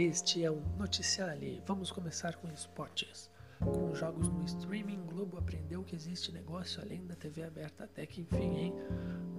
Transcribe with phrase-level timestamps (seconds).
[0.00, 1.60] Este é o Noticiário.
[1.66, 3.28] Vamos começar com esportes.
[3.58, 8.20] Com jogos no streaming, Globo aprendeu que existe negócio além da TV aberta até que
[8.20, 8.74] enfim, hein?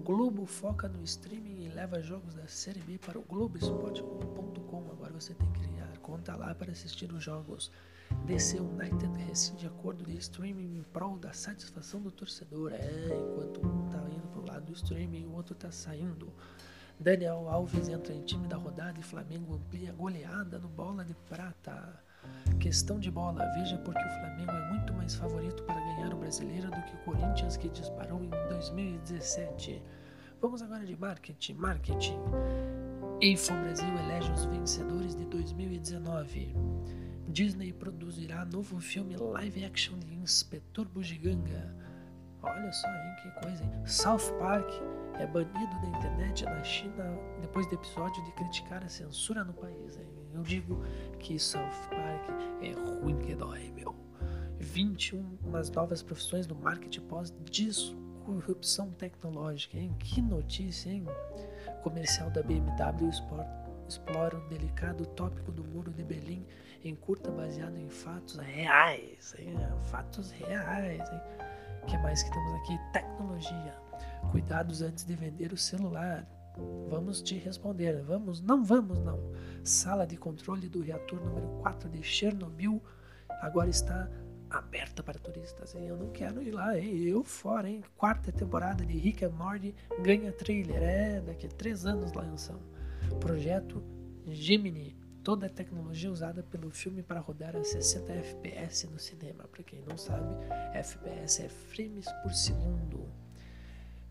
[0.03, 4.91] Globo foca no streaming e leva jogos da Série B para o Globoesporte.com.
[4.91, 7.71] Agora você tem que criar conta lá para assistir os jogos.
[8.25, 12.73] DC United rescinde acordo de streaming em prol da satisfação do torcedor.
[12.73, 16.33] É, enquanto um tá indo pro lado do streaming, o outro tá saindo.
[16.99, 22.03] Daniel Alves entra em time da rodada e Flamengo amplia goleada no bola de prata.
[22.59, 26.69] Questão de bola, veja porque o Flamengo é muito mais favorito para ganhar o brasileiro
[26.69, 29.81] do que o Corinthians que disparou em 2017.
[30.41, 31.53] Vamos agora de marketing.
[31.53, 32.19] Marketing.
[33.21, 36.53] Info Brasil elege os vencedores de 2019.
[37.29, 41.73] Disney produzirá novo filme live action de Inspetor Bugiganga.
[42.41, 43.71] Olha só, hein, que coisa, hein?
[43.85, 44.69] South Park
[45.19, 49.97] é banido da internet na China depois do episódio de criticar a censura no país.
[49.97, 50.07] Hein?
[50.33, 50.81] Eu digo
[51.19, 52.29] que South Park
[52.61, 53.93] é ruim que dói, meu.
[54.59, 59.95] 21 umas novas profissões no marketing pós-disrupção tecnológica, hein?
[59.99, 61.05] Que notícia, hein?
[61.81, 63.47] Comercial da BMW Sport
[63.87, 66.45] explora o delicado tópico do Muro de Berlim
[66.83, 69.55] em curta baseado em fatos reais, hein?
[69.85, 71.21] Fatos reais, hein?
[71.89, 72.79] Que mais que temos aqui?
[72.93, 73.75] Tecnologia.
[74.31, 76.27] Cuidados antes de vender o celular.
[76.87, 78.03] Vamos te responder.
[78.03, 78.41] Vamos?
[78.41, 79.19] Não vamos, não.
[79.63, 82.81] Sala de controle do reator número 4 de Chernobyl
[83.41, 84.07] agora está
[84.51, 85.73] aberta para turistas.
[85.73, 86.95] Eu não quero ir lá, hein?
[87.05, 87.83] eu fora, hein?
[87.97, 90.83] Quarta temporada de Rick and Morty ganha trailer.
[90.83, 92.59] É, daqui a três anos lançam.
[93.19, 93.83] Projeto
[94.27, 94.95] Gemini
[95.29, 99.43] toda a tecnologia usada pelo filme para rodar a 60 FPS no cinema.
[99.43, 100.25] Para quem não sabe,
[100.73, 103.07] FPS é frames por segundo.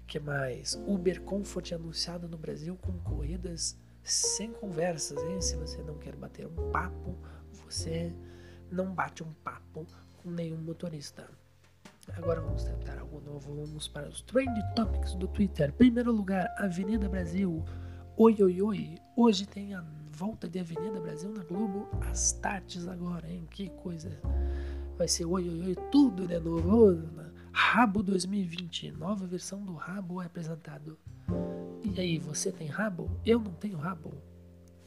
[0.07, 0.81] que mais?
[0.87, 5.41] Uber Comfort anunciado no Brasil com corridas sem conversas, hein?
[5.41, 7.19] Se você não quer bater um papo,
[7.65, 8.15] você
[8.71, 9.89] não bate um papo
[10.23, 11.29] com nenhum motorista.
[12.17, 13.57] Agora vamos tentar algo novo.
[13.57, 15.73] Vamos para os Trend Topics do Twitter.
[15.73, 17.65] Primeiro lugar, Avenida Brasil.
[18.17, 18.99] Oi, oi, oi.
[19.17, 19.83] Hoje tem a
[20.19, 23.47] volta de Avenida Brasil na Globo às tardes agora, hein?
[23.49, 24.11] Que coisa.
[24.97, 27.07] Vai ser oi, oi, oi, tudo de novo.
[27.53, 30.99] Rabo 2020, nova versão do Rabo é apresentado.
[31.85, 33.09] E aí, você tem rabo?
[33.25, 34.13] Eu não tenho rabo.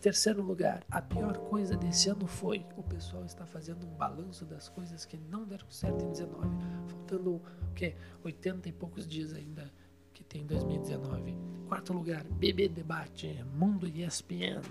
[0.01, 4.67] Terceiro lugar, a pior coisa desse ano foi: o pessoal está fazendo um balanço das
[4.67, 6.45] coisas que não deram certo em 19,
[6.89, 7.41] faltando o
[7.73, 7.95] quê?
[8.21, 9.71] 80 e poucos dias ainda
[10.13, 11.37] que tem 2019.
[11.69, 14.61] Quarto lugar, BB Debate, Mundo ESPN.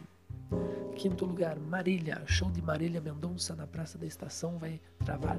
[0.96, 2.22] Quinto lugar, Marília.
[2.26, 5.38] Show de Marília Mendonça na Praça da Estação vai travar,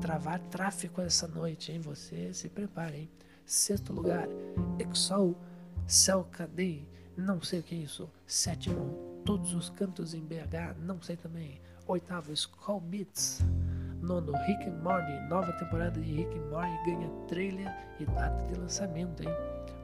[0.00, 0.40] travar
[1.04, 1.80] essa noite, hein?
[1.80, 3.10] Você se prepare, hein?
[3.44, 4.26] Sexto lugar,
[4.78, 5.36] Exol
[5.86, 6.88] Selcadei.
[7.16, 8.10] Não sei o que é isso.
[8.26, 10.76] Sétimo, Todos os Cantos em BH.
[10.80, 11.60] Não sei também.
[11.86, 13.40] Oitavo, Skull Beats.
[14.00, 15.12] Nono, Rick and Morty.
[15.28, 19.30] Nova temporada de Rick and Morty ganha trailer e data de lançamento, hein?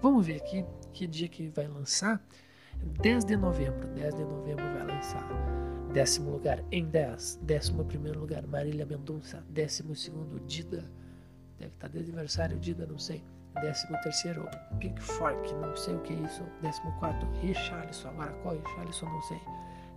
[0.02, 2.22] Vamos ver aqui que dia que vai lançar.
[3.02, 5.26] 10 de novembro, 10 de novembro vai lançar.
[5.92, 7.40] Décimo lugar, em 10.
[7.42, 9.44] Décimo primeiro lugar, Marília Mendonça.
[9.48, 10.84] Décimo segundo, Dida.
[11.58, 13.24] Deve estar de aniversário, Dida, não sei.
[13.60, 14.48] Décimo terceiro,
[14.78, 16.44] Pink Fork, não sei o que é isso.
[16.62, 18.08] Décimo quarto, Richarlison.
[18.08, 19.40] Agora qual Richarlison, não sei.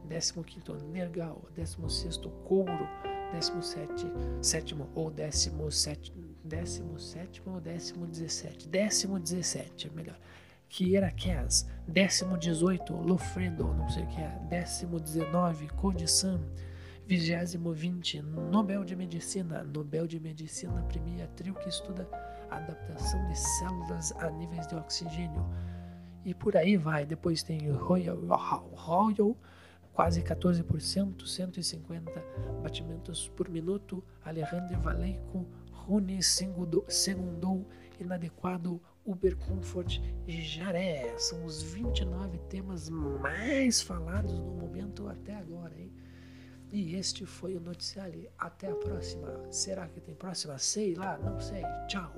[0.05, 1.41] Décimo quinto, Nergal.
[1.55, 2.87] Décimo sexto, Couro.
[3.33, 4.05] Décimo sete,
[4.43, 8.67] sétimo ou décimo sétimo, décimo sétimo ou décimo dezessete.
[8.67, 10.19] Décimo dezessete, é melhor.
[10.73, 16.41] Kieraquez, décimo 18, Lofredo, não sei o que é, décimo 19, Codisan,
[17.05, 22.09] vigésimo 20, Nobel de Medicina, Nobel de Medicina premia trio que estuda
[22.49, 25.45] a adaptação de células a níveis de oxigênio.
[26.25, 28.17] E por aí vai, depois tem Royal,
[28.73, 29.37] Royal
[29.93, 32.11] quase 14%, 150
[32.63, 37.67] batimentos por minuto, Alejandro Valeico, Rune segundou
[37.99, 41.17] inadequado Uber Comfort Jaré.
[41.17, 45.91] São os 29 temas mais falados no momento até agora, hein?
[46.71, 48.27] E este foi o noticiário.
[48.37, 49.51] Até a próxima.
[49.51, 50.57] Será que tem próxima?
[50.57, 51.61] Sei lá, não sei.
[51.87, 52.11] Tchau.